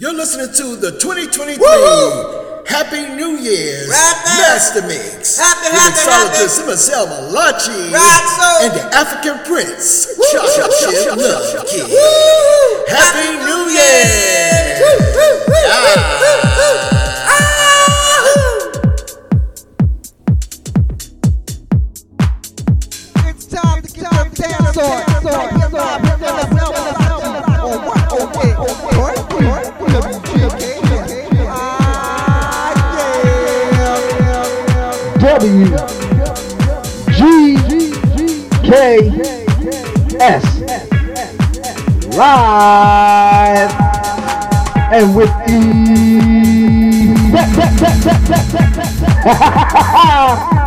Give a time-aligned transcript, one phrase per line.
[0.00, 2.62] You're listening to the 2023 Woo!
[2.70, 10.06] Happy New Year's Master Mix happy, happy, mixologist Marcel Malachi right, and the African Prince
[10.30, 11.90] Chocolate Love Kid.
[12.86, 14.78] Happy New Year!
[23.26, 25.08] It's time to get the dance on.
[26.02, 26.17] W
[38.68, 39.08] K
[40.20, 40.44] S.
[42.14, 43.72] Live
[44.92, 45.58] and with the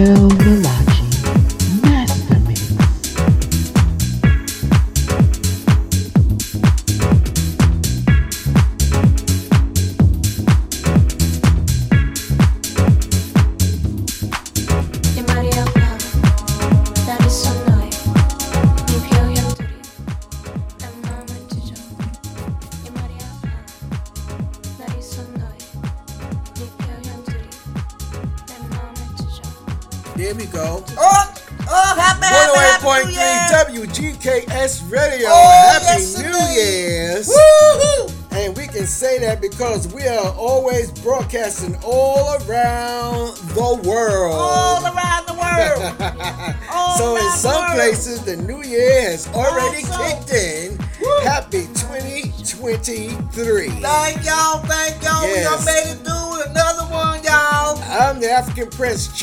[0.00, 0.39] MSL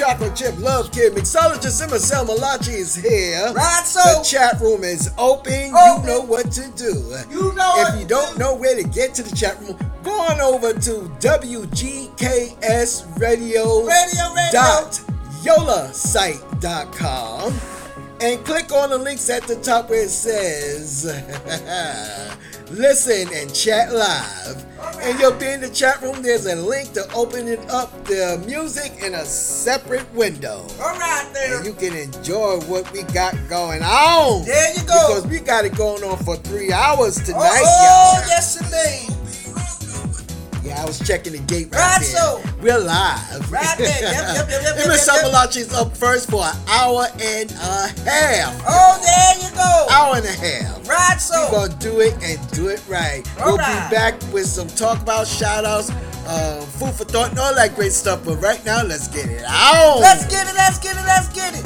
[0.07, 1.11] Chocolate Chip Love Kid.
[1.13, 3.51] Mixologist Marcel Malachi is here.
[3.53, 5.51] Right, The so chat room is open.
[5.53, 5.71] You
[6.05, 7.13] know what to do.
[7.29, 8.39] you know If you don't do.
[8.39, 9.75] know where to get to the chat room,
[10.05, 14.51] go on over to WGKS Radio Radio, radio.
[14.53, 15.01] dot
[15.43, 17.53] yolasite.com
[18.21, 21.03] and click on the links at the top where it says
[22.71, 24.65] listen and chat live
[25.01, 28.91] and you'll be in the chat room there's a link to opening up the music
[29.03, 31.57] in a separate window All right there.
[31.57, 35.07] and you can enjoy what we got going on There you go.
[35.07, 38.27] because we got it going on for three hours Oh, tonight oh, y'all.
[38.27, 39.13] yes indeed.
[40.67, 42.09] Yeah, I was checking the gate right, Right, there.
[42.19, 42.43] so.
[42.61, 43.49] We're live.
[43.49, 43.87] Right there.
[43.87, 45.15] Yep, yep, yep, yep, yep, Miss yep,
[45.55, 45.71] yep.
[45.79, 48.61] Up first for an hour and a half.
[48.67, 49.87] Oh, there you go.
[49.89, 50.85] Hour and a half.
[50.85, 51.47] Right, so.
[51.49, 53.23] We're gonna do it and do it right.
[53.39, 53.89] All we'll right.
[53.89, 55.89] be back with some talk about shout outs,
[56.27, 58.25] um, food for thought, and all that great stuff.
[58.25, 59.99] But right now, let's get it out.
[60.01, 61.63] Let's get it, let's get it, let's get it.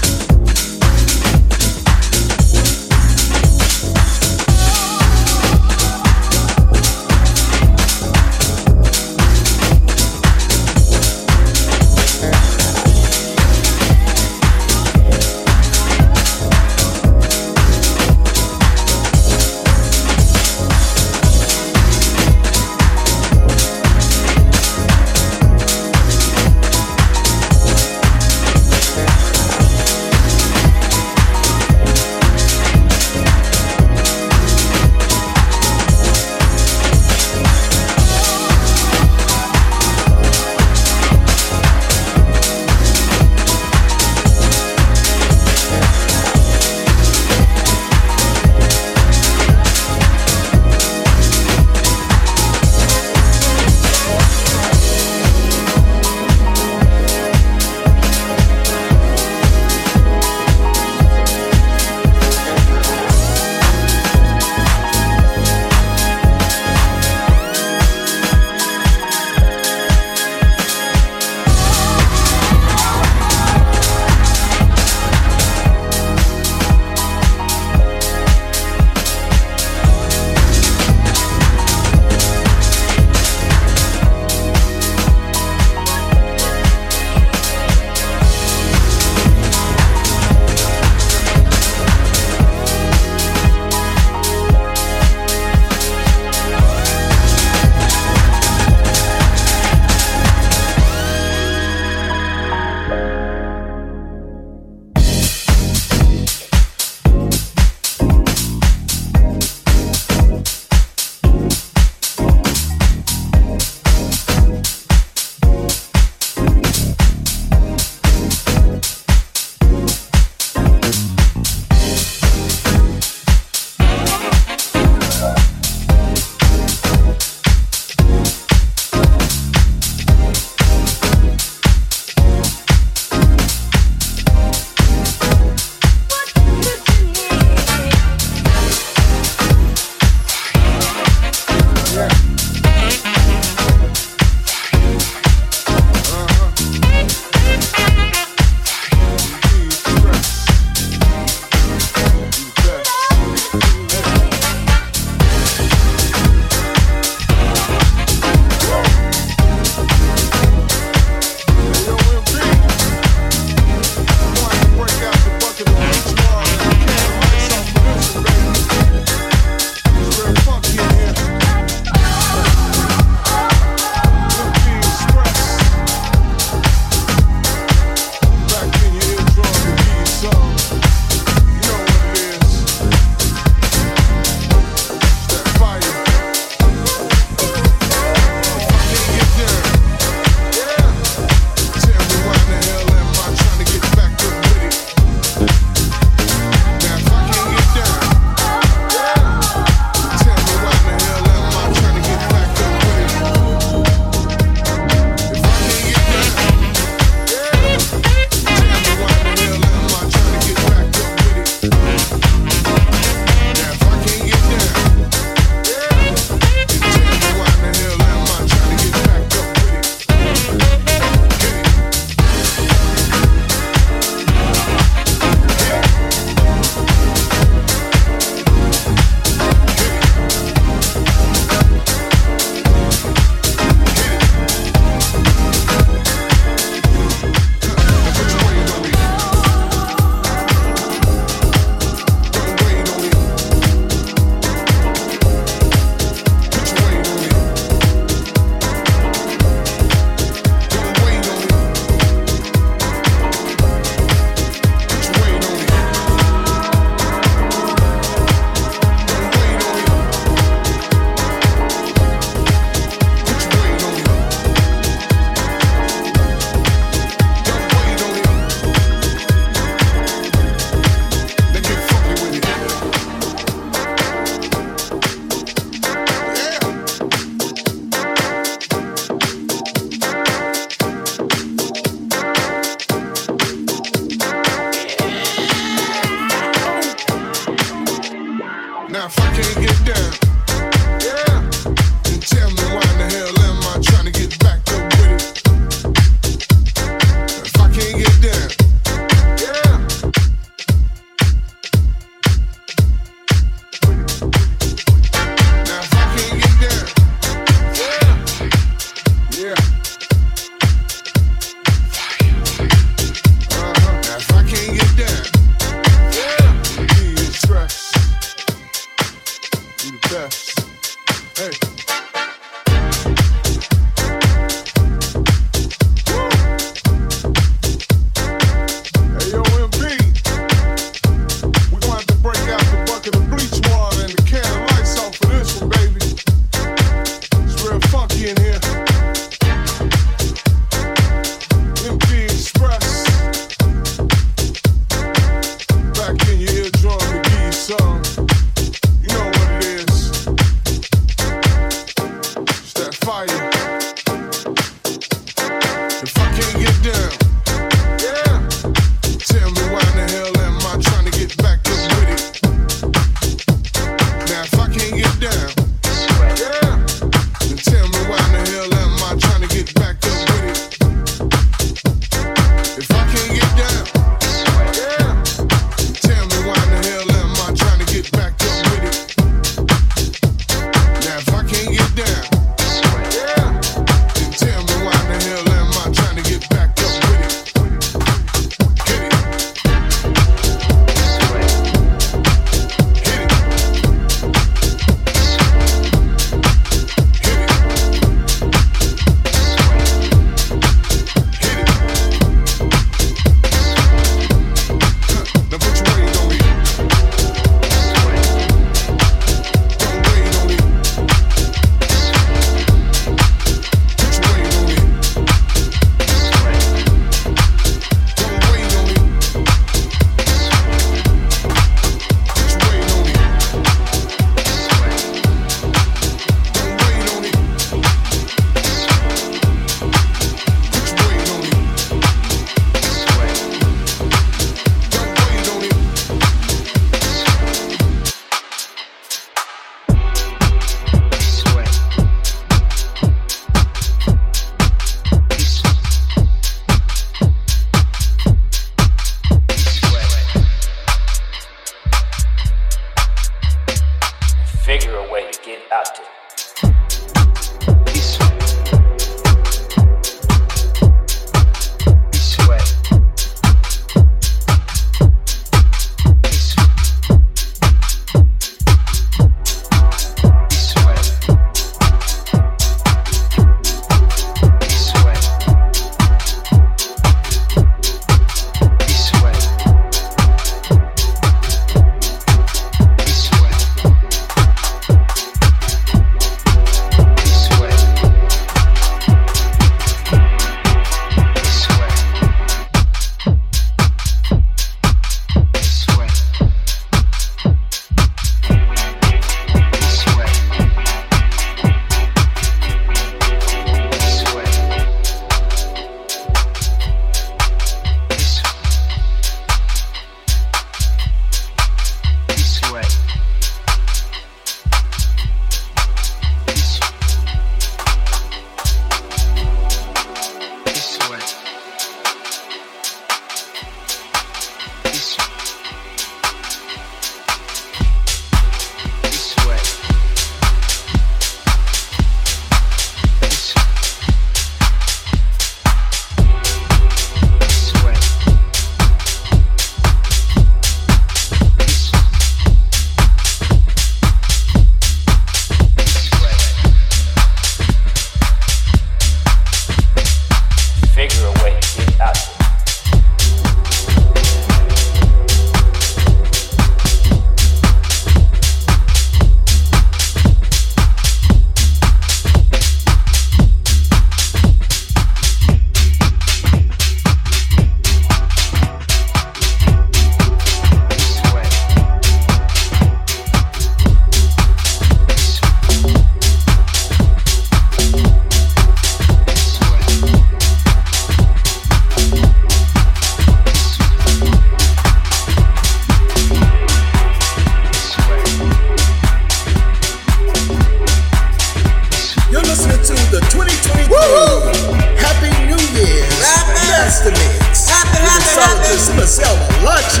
[598.94, 600.00] Marcel Malachi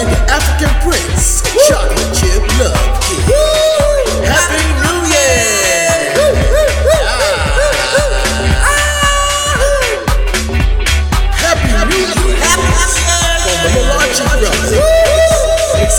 [0.00, 2.72] and the African Prince, Chocolate Chip Love
[3.04, 3.20] Kid.
[3.28, 4.00] Ah.
[4.24, 6.16] Happy New Year!
[11.36, 12.56] Happy New Year.
[13.44, 14.72] From the Malachi brothers.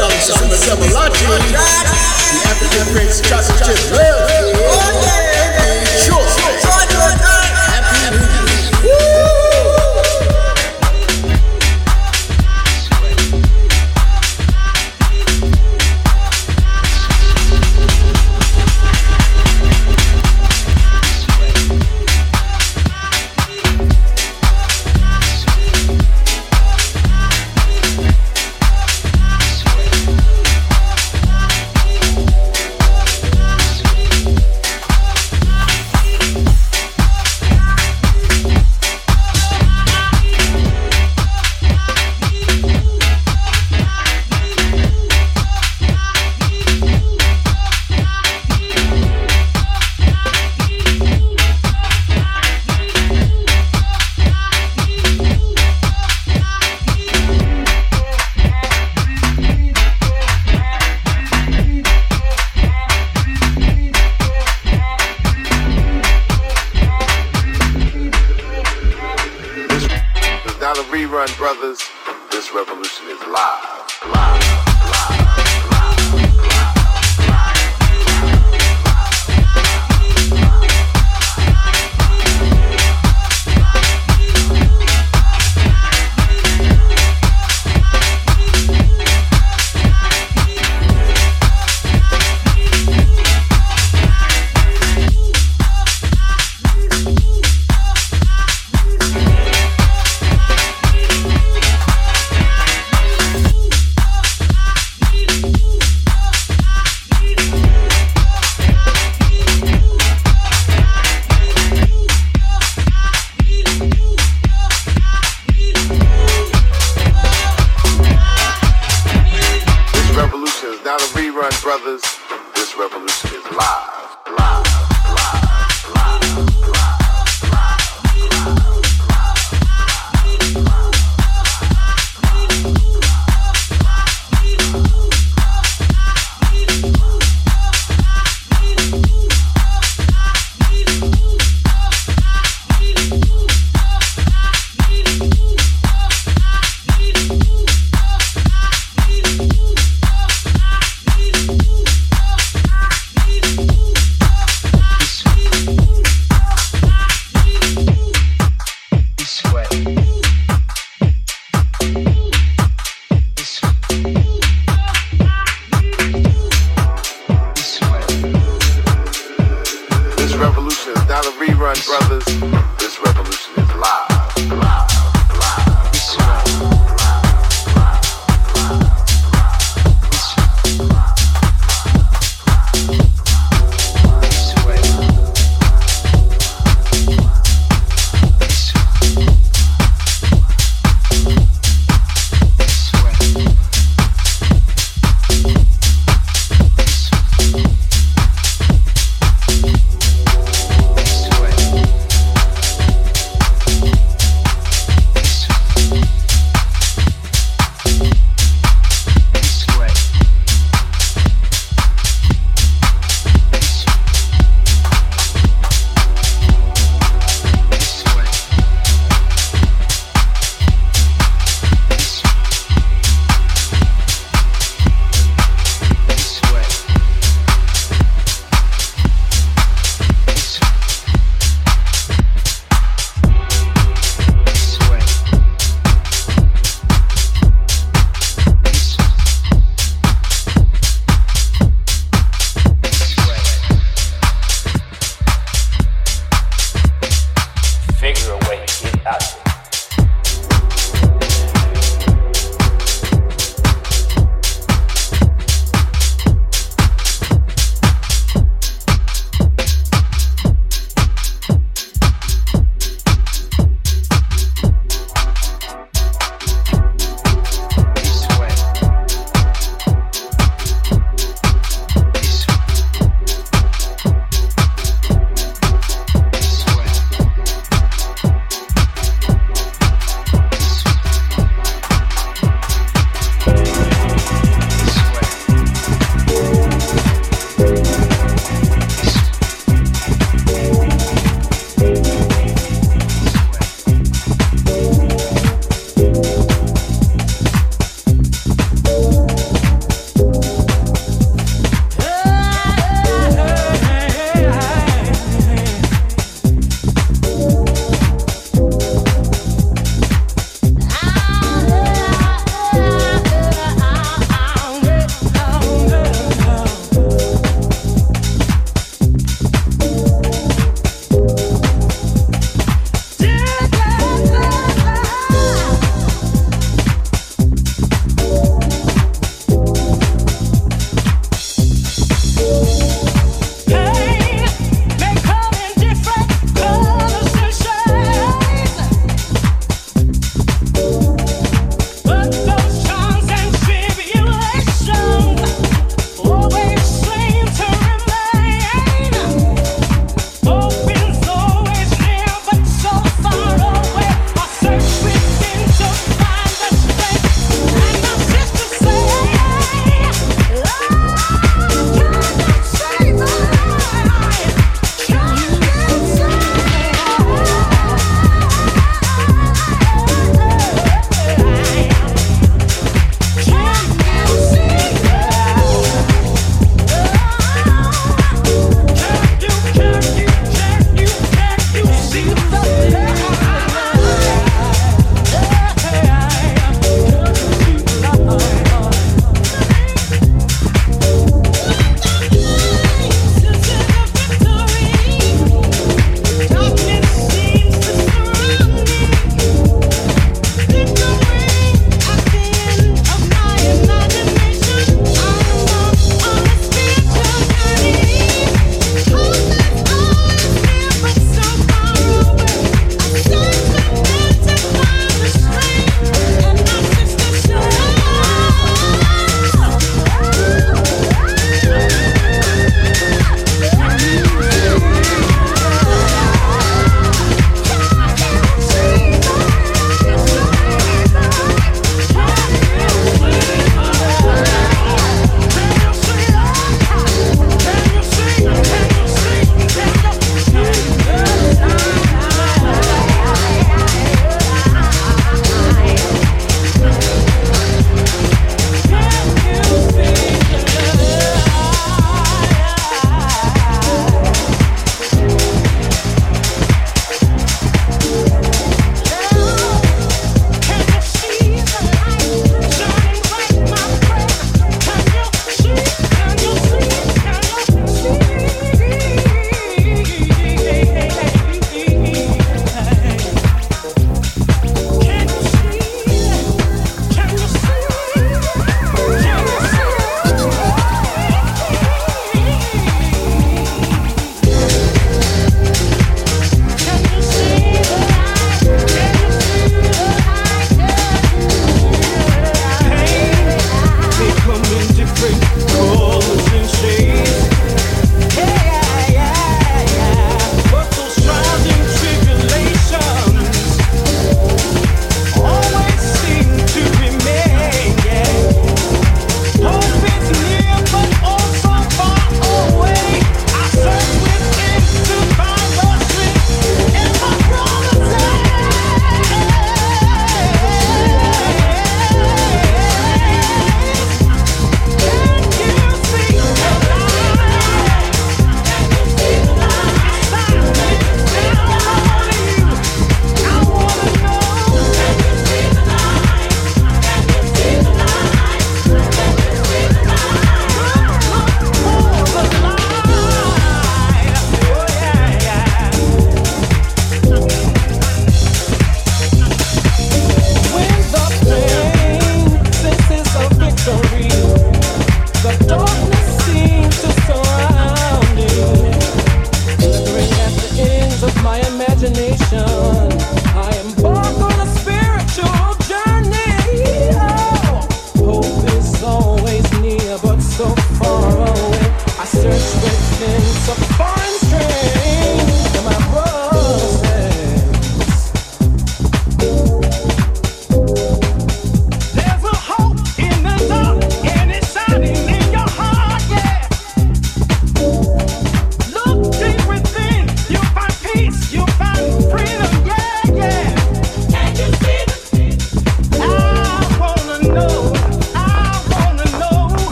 [0.00, 3.99] To Marcel Malachi, the African Prince, Chocolate Chip Love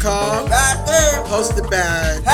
[0.00, 1.24] SoundCloud.com, Right there.
[1.24, 2.24] hosted by New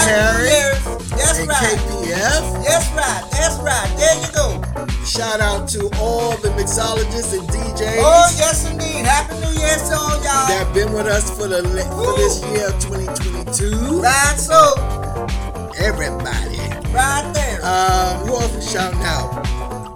[1.16, 1.78] That's and right.
[1.78, 2.64] KPF.
[2.64, 3.24] That's right.
[3.32, 3.96] That's right.
[3.96, 5.04] There you go.
[5.04, 9.04] Shout out to all the mixologists and DJs Oh, yes, indeed.
[9.06, 10.46] Happy New Year to all y'all.
[10.48, 14.00] that have been with us for the for this year of 2022.
[14.00, 14.74] Right, so.
[15.78, 16.58] Everybody.
[16.92, 17.60] Right there.
[17.64, 19.44] Um, who else we shouting out?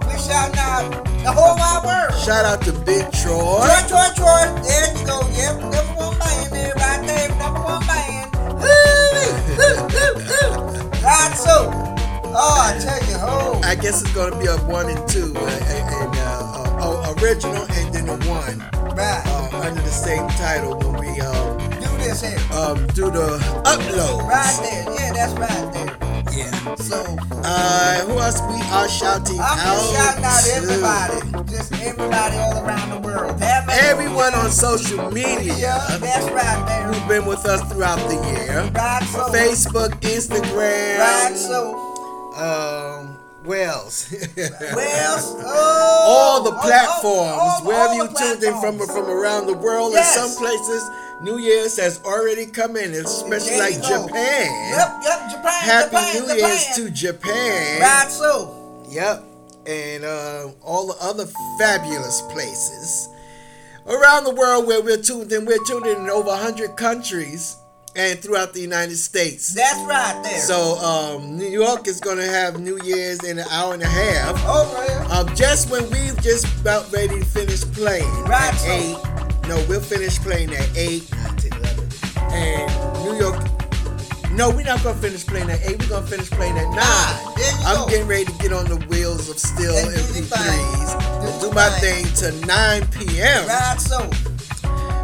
[0.07, 2.21] we shouting out the whole wide world.
[2.23, 3.65] Shout out to Big Troy.
[3.65, 4.50] Troy, Troy, Troy.
[12.43, 13.61] Oh, I tell you, oh.
[13.63, 17.63] I guess it's gonna be a one and two, uh, and, uh, uh, uh, original,
[17.69, 18.59] and then a one
[18.95, 19.23] Right.
[19.27, 22.39] uh, under the same title when we um, Do this here.
[22.53, 24.27] um, do the upload.
[24.27, 24.93] Right there.
[24.95, 25.95] Yeah, that's right there.
[26.35, 26.75] Yeah.
[26.75, 26.97] So,
[27.43, 29.93] Uh, who else we are shouting I'm out?
[29.93, 30.51] shouting out to?
[30.55, 31.51] everybody.
[31.51, 33.39] Just everybody all around the world.
[33.41, 36.83] Have Everyone on social media Yeah, that's right there.
[36.91, 38.69] Who've been with us throughout the year.
[38.73, 39.29] Right, so.
[39.31, 41.90] Facebook, Instagram, Right, so.
[42.35, 44.13] Um, Wells.
[44.37, 48.77] Well, oh, all the oh, platforms, oh, all- wherever all you the tuned in from
[48.87, 49.91] from around the world.
[49.93, 50.15] Yes.
[50.15, 50.89] In some places,
[51.21, 54.07] New Year's has already come in, especially like go.
[54.07, 54.71] Japan.
[54.71, 55.63] Yep, yep, Japan.
[55.63, 56.37] Happy Japan, New Japan.
[56.37, 57.81] Year's to Japan.
[57.81, 58.85] Right, so.
[58.89, 59.23] Yep.
[59.67, 61.25] And uh, all the other
[61.59, 63.09] fabulous places
[63.85, 65.45] around the world where we're tuned in.
[65.45, 67.57] We're tuned in in over 100 countries
[67.95, 69.53] and throughout the United States.
[69.53, 70.39] That's right there.
[70.39, 73.87] So um, New York is going to have New Year's in an hour and a
[73.87, 74.37] half.
[74.39, 75.05] here.
[75.11, 78.97] Um, just when we just about ready to finish playing Right, at eight.
[79.47, 81.89] No, we'll finish playing at eight, nine, 10, 11.
[82.31, 83.43] and New York.
[84.31, 85.77] No, we're not gonna finish playing at eight.
[85.81, 87.35] We're gonna finish playing at nine.
[87.37, 87.87] You I'm go.
[87.89, 91.49] getting ready to get on the wheels of steel And do the MP3s and Do
[91.49, 92.05] do my thing.
[92.05, 93.47] thing to 9 p.m.
[93.47, 94.09] Right, so.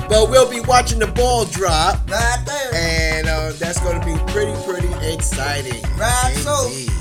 [0.10, 2.74] But we'll be watching the ball drop, Right there.
[2.74, 5.82] and uh, that's gonna be pretty, pretty exciting.
[5.98, 6.68] Right, so.
[6.68, 6.92] Indeed.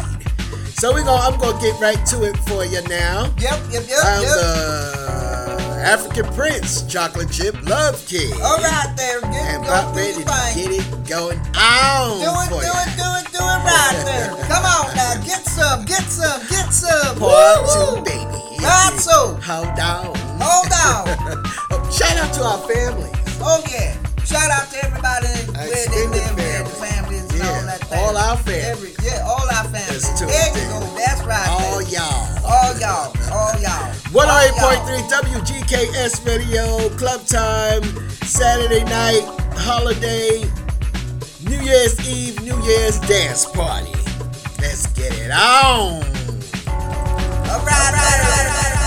[0.74, 3.32] So we gonna, I'm gonna get right to it for you now.
[3.38, 4.30] Yep, yep, yep, I'm yep.
[4.32, 8.32] the African Prince, Chocolate Chip Love Kid.
[8.42, 9.20] All right there.
[9.22, 12.72] Get And go about ready to get it going on Do it, do you.
[12.74, 14.28] it, do it, do it right there.
[14.50, 17.16] Come on now, get some, get some, get some.
[17.18, 17.96] Part Woo-hoo.
[17.96, 18.42] two, baby.
[18.60, 19.38] Right, so.
[19.40, 20.12] Hold on.
[20.42, 21.44] Hold on.
[21.90, 23.12] Shout out to our families.
[23.40, 23.96] Oh yeah.
[24.26, 27.20] Shout out to everybody where they live, yeah, the family.
[27.20, 27.98] families and all that thing.
[28.00, 28.64] all our families.
[28.66, 30.02] Every, yeah, all our families.
[30.18, 30.80] There you go.
[30.98, 31.46] That's right.
[31.46, 31.88] All there.
[31.94, 32.26] y'all.
[32.42, 33.14] All y'all.
[33.30, 33.94] All y'all.
[34.10, 37.82] 108.3 WGKS Radio, Club Time,
[38.26, 39.22] Saturday night,
[39.54, 40.42] holiday,
[41.44, 43.92] New Year's Eve, New Year's dance party.
[44.60, 46.02] Let's get it on.
[46.02, 46.02] All
[47.62, 48.85] right, all right, all right, all right.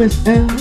[0.00, 0.59] Love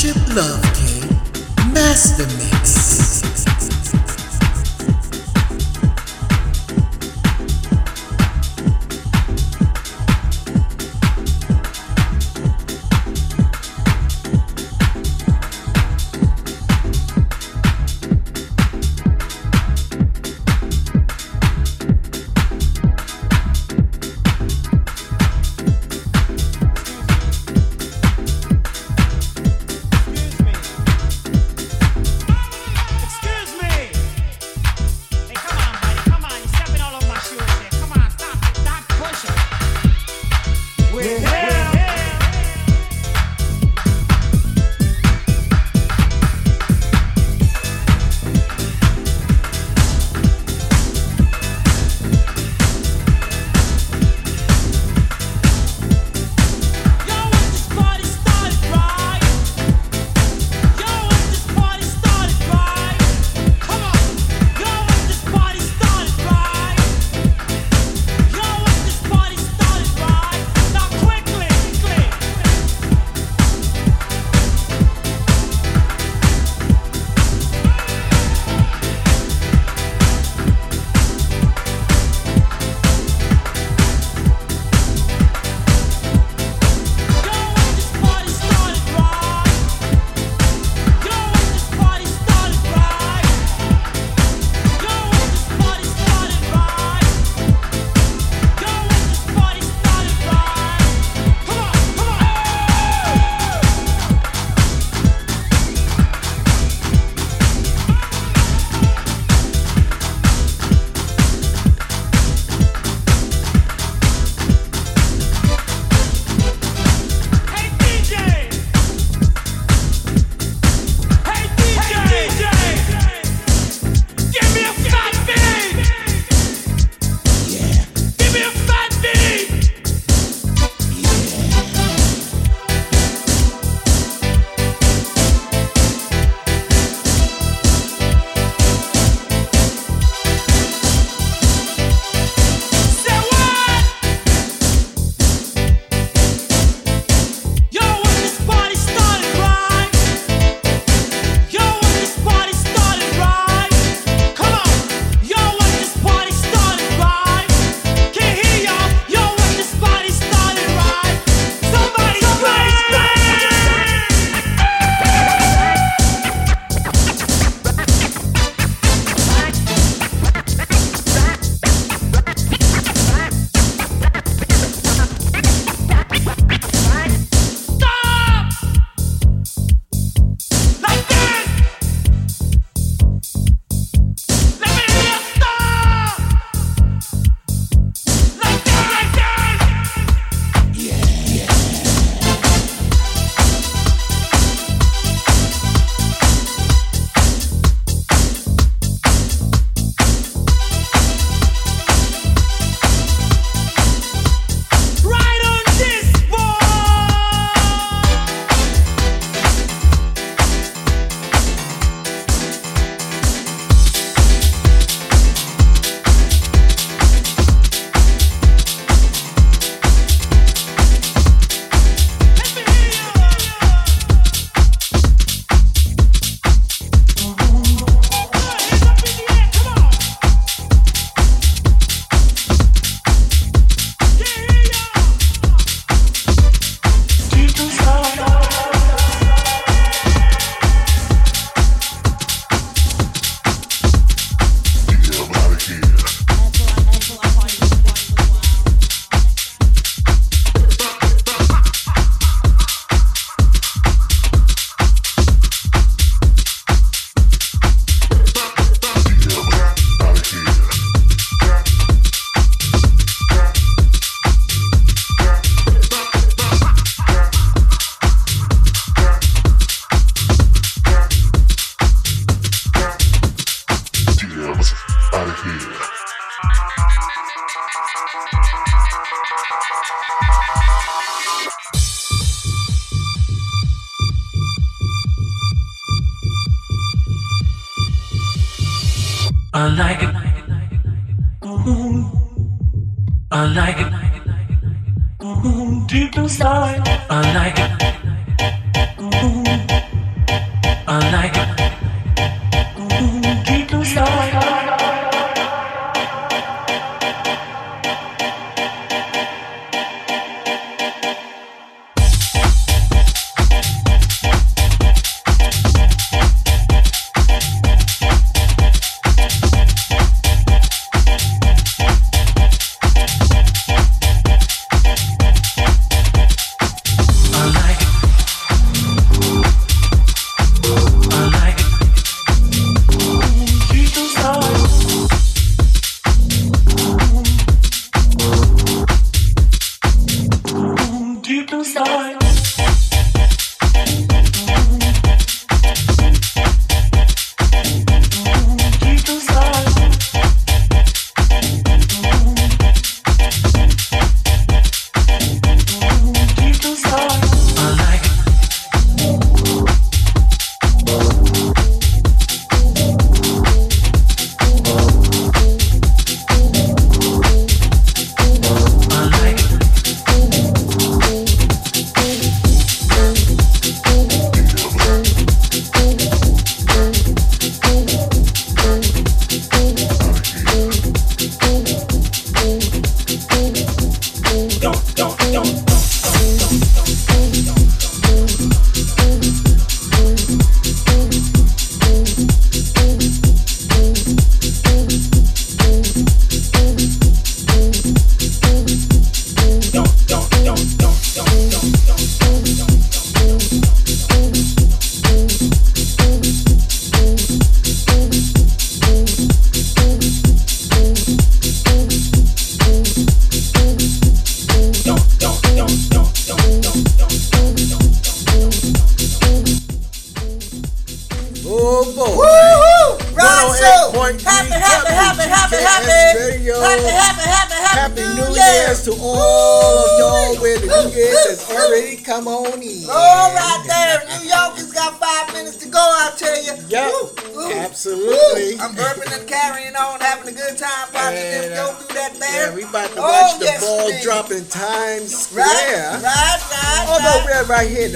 [0.00, 1.74] Friendship Love Game
[2.38, 2.59] me.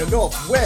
[0.05, 0.64] In Northwest.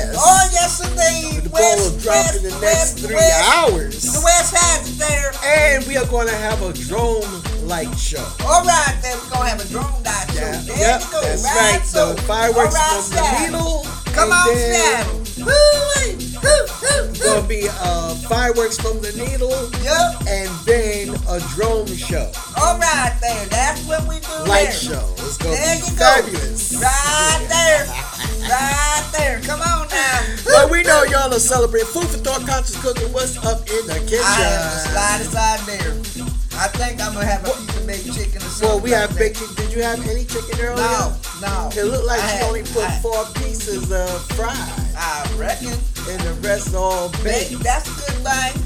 [39.18, 39.46] Bacon.
[39.56, 40.76] Did you have any chicken earlier?
[40.76, 41.70] No, no.
[41.76, 44.56] It looked like I she had- only put I- four pieces of fried,
[44.96, 45.74] I reckon.
[46.08, 47.62] and the rest all Baked, baked.
[47.62, 48.62] that's a good thing.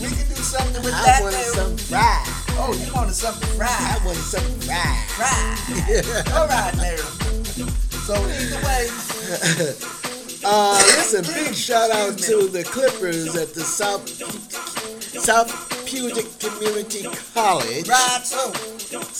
[0.00, 1.22] We can do something with I that.
[1.22, 1.54] wanted there.
[1.54, 2.26] some fried.
[2.62, 3.70] Oh, you wanted something fried.
[3.70, 5.08] I wanted something fried.
[5.16, 6.32] Fried.
[6.36, 6.98] All right, there.
[8.06, 8.88] So either way,
[10.42, 14.08] Uh, listen, big shout out to the Clippers at the South
[15.20, 17.02] South Puget Community
[17.34, 18.20] College, right.
[18.24, 18.49] So,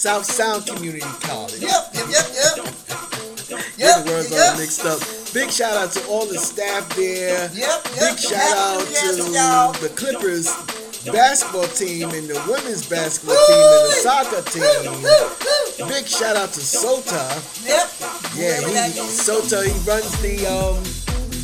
[0.01, 1.61] South Sound Community College.
[1.61, 3.61] yep, yep, yep, yep.
[3.77, 4.57] Yep, the words all yep.
[4.57, 4.99] mixed up.
[5.35, 7.51] Big shout out to all the staff there.
[7.53, 7.85] Yep, yep.
[8.01, 10.49] Big shout out Happy New Year to the Clippers
[11.13, 15.89] basketball team and the women's basketball team and the soccer team.
[15.89, 17.21] Big shout out to Sota.
[17.61, 17.89] Yep.
[18.41, 19.01] Yeah, he.
[19.05, 20.81] Sota, he runs the um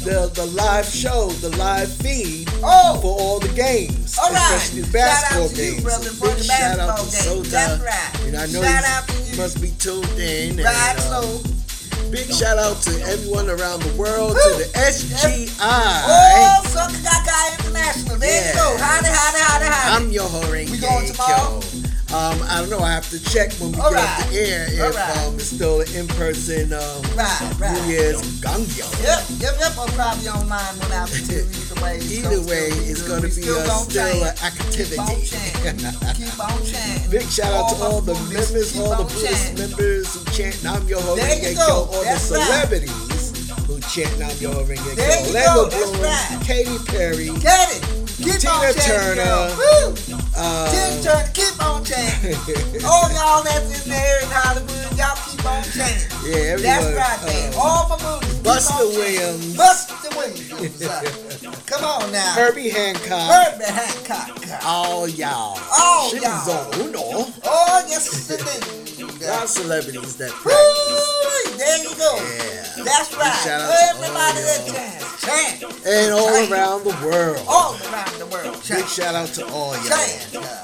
[0.07, 2.99] the the live show, the live feed Oh.
[3.03, 4.57] for all the games, All right.
[4.57, 5.83] especially Shout basketball out to you, games.
[5.83, 7.51] brother, So for big the shout out to games.
[7.51, 8.27] That's right.
[8.27, 9.37] And I know Shout out to you.
[9.37, 10.57] must be tuned in.
[10.59, 11.43] Right, uh, so.
[12.11, 14.53] Big shout out to everyone around the world, Woo.
[14.53, 15.51] to the SGI.
[15.61, 16.63] Oh,
[17.03, 18.17] Gaga International.
[18.17, 18.49] There Yeah.
[18.49, 18.77] you go.
[18.79, 20.05] Howdy, howdy, howdy, howdy.
[20.05, 21.61] I'm your Horenge We going tomorrow?
[22.15, 22.79] Um, I don't know.
[22.79, 25.17] I have to check when we All get off the air if right.
[25.27, 27.75] um, it's still an in-person um, Right, right.
[27.83, 28.87] New Year's gongyo.
[29.03, 29.75] Yep, yep, yep.
[29.77, 30.91] Or probably online when
[31.27, 31.43] too.
[31.43, 31.97] Either way.
[31.99, 35.03] it's Either way, it's going to be still a, gonna still an activity.
[36.15, 37.11] Keep on chanting.
[37.11, 40.83] Big shout out to All the members, keep all the Buddhist members who chant Nam
[40.87, 41.91] Myoho Renge Kyo, go.
[41.91, 42.19] all the right.
[42.23, 43.35] celebrities
[43.67, 45.27] who chant Nam Myoho Renge Kyo.
[45.27, 46.39] Orlando Bloom, right.
[46.47, 47.83] Katy Perry, Get it.
[48.17, 49.57] Keep on Tina chanting, Turner, girl.
[49.57, 50.19] Woo.
[50.37, 52.85] uh, Tina Turner, keep on chanting.
[52.85, 56.09] all y'all that's in there in Hollywood, y'all keep on chanting.
[56.25, 56.63] yeah, everybody.
[56.63, 57.55] That's right, man.
[57.55, 58.39] uh, all my movies.
[58.41, 58.89] Buster on.
[58.97, 59.57] Williams.
[59.57, 61.67] Buster Williams.
[61.67, 62.33] Come on now.
[62.35, 64.65] Herbie Hancock, Herbie Hancock.
[64.65, 65.59] all y'all.
[65.77, 66.75] All y'all.
[66.81, 67.27] Uno.
[67.45, 68.86] Oh, yes, indeed.
[69.21, 70.89] Lot celebrities that practice.
[70.89, 72.17] Woo, there you go.
[72.17, 72.85] Yeah.
[72.85, 73.33] That's right.
[73.45, 75.73] shout out to Everybody that y'all.
[75.87, 76.51] And all Chant.
[76.53, 77.45] around the world.
[77.49, 79.85] All around the world, Big shout out to all y'all.
[79.85, 80.37] Chant.
[80.37, 80.63] uh,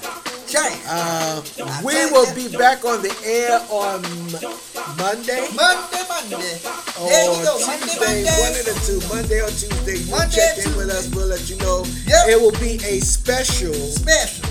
[0.93, 4.03] Uh, we will be back on the air on
[4.99, 6.61] Monday Monday, Monday.
[7.01, 7.57] or There you go.
[7.57, 8.41] Tuesday, Monday.
[8.45, 9.97] one of the two, Monday or Tuesday.
[10.05, 11.09] You Monday check in with us.
[11.15, 11.85] We'll let you know.
[12.07, 12.29] Yep.
[12.29, 14.45] It will be a special Special.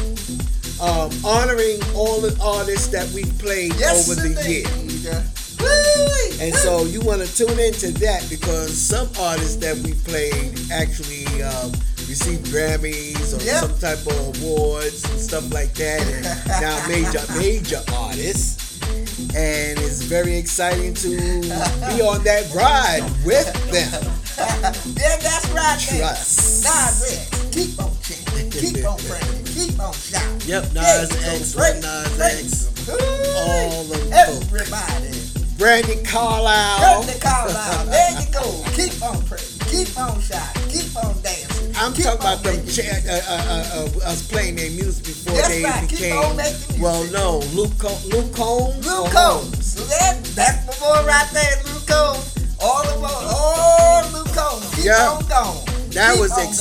[0.82, 5.24] Um, honoring all the artists that we've played Yes, over the year.
[6.42, 11.26] And so you want to tune into that because some artists that we played actually
[11.44, 11.72] um,
[12.10, 13.64] received Grammys or Yep.
[13.64, 16.02] some type of awards and stuff like that.
[16.02, 16.26] And
[16.62, 18.80] now major major artists.
[19.36, 24.12] And it's very exciting to be on that ride with them.
[24.42, 25.78] Yeah, that's right.
[25.80, 26.64] Trust.
[26.64, 27.46] Nas X.
[27.54, 28.50] Keep on chanting.
[28.50, 29.44] Keep on praying.
[29.68, 30.42] Keep on shouting.
[30.50, 31.32] Yep, There Nas you go.
[31.32, 32.68] X, Praise, Nas praise.
[32.90, 32.90] X,
[33.36, 34.14] all of them.
[34.14, 35.12] Everybody.
[35.62, 37.04] Brandi Carlile.
[37.04, 37.86] Turn the call out.
[37.86, 38.42] There you go.
[38.74, 39.46] Keep on praying.
[39.70, 40.70] Keep on shouting.
[40.70, 41.74] Keep on dancing.
[41.78, 45.06] I'm Keep talking about them making cha- uh, uh, uh, uh, us playing their music
[45.06, 45.88] before That's they right.
[45.88, 46.82] Keep became on making music.
[46.82, 47.42] well known.
[47.54, 48.88] Luke Co- Luke Combs.
[48.88, 49.74] or Luke Combs.
[49.74, 52.58] So that, that's the boy right there, Luke Combs.
[52.60, 54.66] All of us, all Luke Combs.
[54.76, 55.10] Keep Yeah.
[55.14, 55.66] on going.
[55.92, 56.54] That Keep was on going.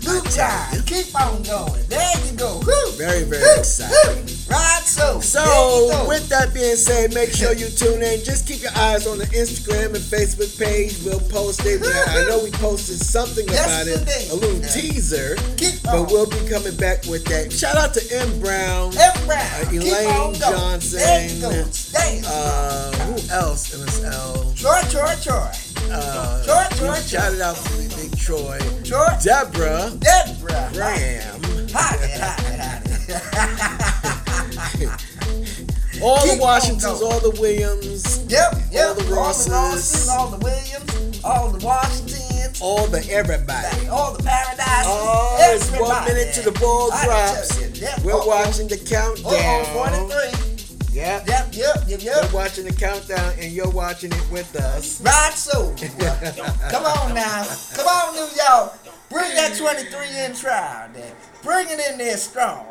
[0.00, 0.08] Exciting.
[0.08, 0.74] I Luke tell Time.
[0.74, 0.82] you.
[0.82, 1.82] Keep on going.
[1.88, 2.58] There you go.
[2.66, 2.90] Woo.
[2.96, 3.58] Very very Woo.
[3.58, 4.24] exciting.
[4.26, 4.36] Woo.
[4.50, 5.20] Right, so.
[5.20, 8.24] So with that being said, make sure you tune in.
[8.24, 10.98] Just keep your eyes on the Instagram and Facebook page.
[11.04, 11.80] We'll post it.
[11.84, 15.36] I know we posted something about it, a little teaser.
[15.56, 16.02] Keep on.
[16.04, 17.52] But we'll be coming back with that.
[17.52, 19.66] Shout out to M Brown, Every round.
[19.66, 20.34] uh, Elaine on.
[20.34, 21.50] Johnson, There you go.
[21.52, 21.94] Dance.
[22.26, 23.70] uh, who else?
[23.74, 24.54] MSL.
[24.58, 25.50] Troy, Troy, Troy.
[25.92, 27.89] Uh, Troy, Troy, shouted out to the big
[28.30, 28.58] Troy.
[28.84, 31.42] Troy, Deborah, Deborah, Graham,
[31.72, 33.10] howdy, howdy.
[36.00, 38.86] all Keep the Washingtons, all the Williams, Yep, yep.
[38.86, 43.88] all the Rosses, all the Rosses, all the Williams, all the Washingtons, all the everybody.
[43.88, 44.86] all the Paradises.
[44.86, 47.58] Oh, it's one minute to the ball drops.
[48.04, 49.34] We're watching the countdown.
[49.34, 49.98] Uh-oh,
[50.38, 50.49] 43.
[50.92, 51.28] Yep.
[51.28, 52.32] Yep, yep, yep, yep.
[52.32, 55.00] We're watching the countdown, and you're watching it with us.
[55.00, 55.72] Right so.
[56.70, 57.46] Come on now.
[57.74, 58.72] Come on, New York.
[59.08, 61.12] Bring that 23 in trial there.
[61.42, 62.66] Bring it in there strong.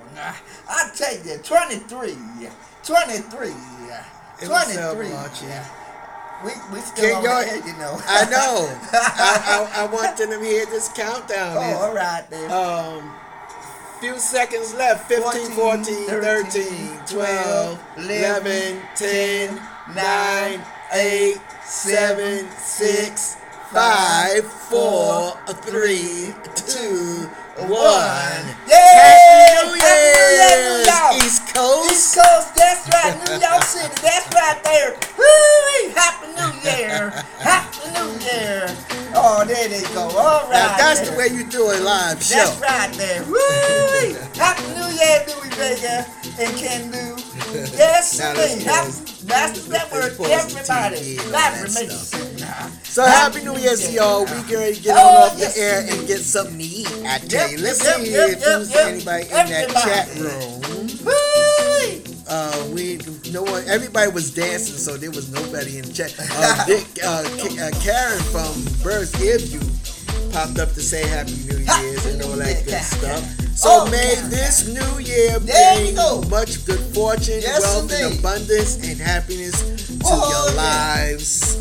[0.70, 2.18] I tell you, 23.
[2.84, 3.48] 23.
[4.42, 5.08] It was, 23.
[6.44, 8.00] We, we still Can y'all- the air, you know.
[8.08, 8.70] I know.
[8.94, 11.58] I, I, I want them to hear this countdown.
[11.58, 12.50] Oh, all right then.
[12.52, 13.14] Um,
[14.00, 15.08] few seconds left.
[15.10, 19.62] 15, 14, 13, 12, 11, 10,
[19.94, 20.62] 9,
[20.94, 23.38] 8, 7, 6,
[23.72, 27.30] 5, 4, 3, 2,
[27.68, 27.70] 1.
[28.68, 28.78] Yeah!
[28.80, 30.86] Happy New Happy New Year, New Year!
[30.86, 31.24] York!
[31.24, 31.92] East Coast!
[31.92, 33.16] East Coast, that's right.
[33.28, 34.96] New York City, that's right there.
[35.18, 35.92] Woo!
[35.96, 37.10] Happy New Year!
[37.40, 38.68] Happy New Year!
[39.16, 40.08] Oh, there they go.
[40.16, 40.54] All right.
[40.54, 41.12] Now that's there.
[41.12, 42.36] the way you do a live show.
[42.36, 43.24] That's right there.
[43.26, 44.16] Woo!
[44.40, 46.06] Happy New Year, Louis Vega
[46.40, 47.18] and Ken Lou.
[47.76, 50.18] Yes, Now let's Happy, that's the network.
[50.18, 51.18] pause Everybody.
[51.18, 52.70] TV and That all.
[52.84, 54.26] So happy New Year to y'all.
[54.26, 56.64] We get ready to get Oh, on off yes, the air and get something to
[56.64, 56.88] eat.
[57.06, 60.62] I tell you, let's yep, see yep, if yep, there's anybody in that chat room.
[62.32, 63.00] Uh, we
[63.32, 63.64] no one.
[63.68, 66.14] Everybody was dancing, so there was nobody in the chat.
[66.20, 69.62] Uh, Dick, uh, K- uh, Karen from Bird's Ear View
[70.32, 73.49] popped up to say Happy New Year's and all that good stuff.
[73.60, 76.22] So Oh, may this new year bring go.
[76.30, 80.64] much good fortune, Yes, wealth, and abundance and happiness to Oh, your yeah.
[80.64, 81.58] lives.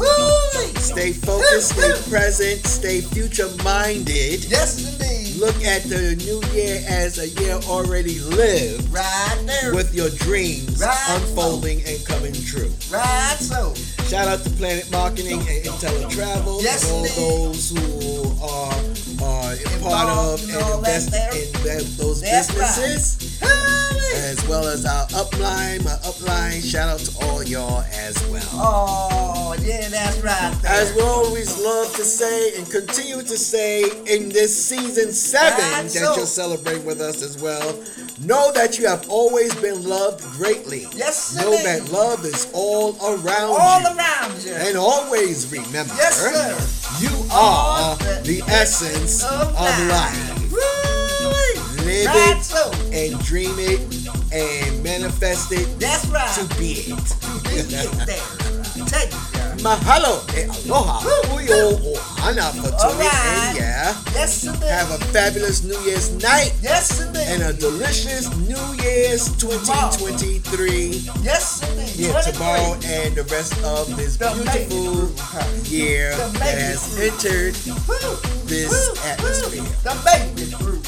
[0.79, 4.45] Stay focused, stay present, stay future minded.
[4.45, 5.41] Yes, indeed.
[5.41, 9.75] Look at the new year as a year already lived Right there.
[9.75, 10.97] with your dreams Right.
[11.11, 12.71] unfolding and coming true.
[12.91, 13.75] Right so.
[14.09, 17.17] Shout out to Planet Marketing and IntelliTravel Yes, and all indeed.
[17.17, 18.75] those who are,
[19.21, 23.28] Uh, are a part of and invest in that- those That's right.
[23.43, 26.63] As well as our upline, my upline.
[26.63, 28.43] Shout out to all y'all as well.
[28.53, 30.73] Oh, yeah, that's right there.
[30.73, 35.83] As we always love to say and continue to say in this season seven Right,
[35.85, 37.75] that so- you'll celebrate with us as well,
[38.21, 40.87] know that you have always been loved greatly.
[40.95, 41.67] Yes, Know indeed.
[41.67, 43.87] that love is all around All you.
[43.97, 44.53] around you.
[44.53, 47.01] And always remember, Yes, sir.
[47.05, 50.98] you are the essence of of life.
[52.07, 52.71] Live it so.
[52.93, 53.81] and dream it
[54.33, 56.29] and manifest it That's right.
[56.39, 57.17] to be it.
[57.45, 58.85] Be it there.
[58.87, 59.11] Take.
[59.59, 61.01] Mahalo e aloha.
[61.35, 63.51] Uyo ohana for tuning right.
[63.51, 63.95] in, yeah.
[64.15, 64.69] Yes, indeed.
[64.69, 67.27] Have a fabulous New Year's night Yes, indeed.
[67.27, 71.89] and a delicious New Year's 2023 yes, indeed.
[71.89, 72.33] here 23.
[72.33, 75.03] tomorrow and the rest of this The beautiful
[75.67, 77.57] year that has entered
[77.89, 78.15] Woo,
[78.47, 79.63] this woo, atmosphere.
[79.83, 80.87] The baby group.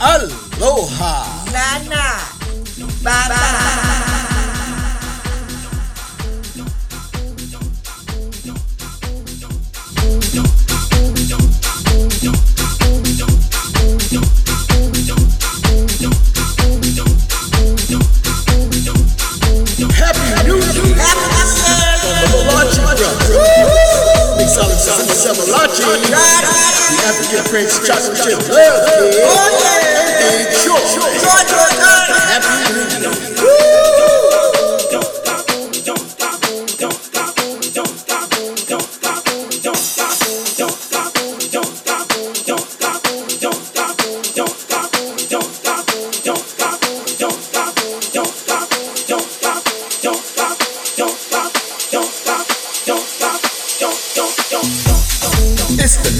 [0.00, 1.44] Aloha.
[1.88, 2.18] Nah.
[3.02, 4.74] Bye, bye.
[19.94, 20.96] Happy New Year.
[22.00, 23.18] From the Malachi Brothers.
[24.38, 25.84] Big Solid Son of Malachi.
[26.04, 29.83] The African Prince Chocolate Chip Love Kid.
[32.26, 33.63] Happy New Year.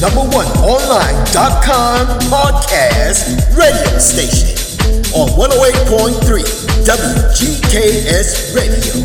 [0.04, 4.52] Number one online.com podcast radio station
[5.14, 6.44] on 108.3
[6.84, 9.00] WGKS Radio.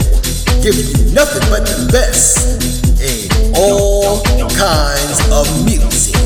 [0.61, 6.18] Giving you nothing but the best in all kinds of music.